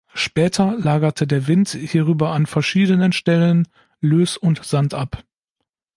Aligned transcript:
Später 0.15 0.75
lagerte 0.79 1.27
der 1.27 1.45
Wind 1.45 1.69
hierüber 1.69 2.31
an 2.31 2.47
verschiedenen 2.47 3.11
Stellen 3.11 3.67
Löss 3.99 4.35
und 4.35 4.63
Sand 4.65 4.95
ab. 4.95 5.23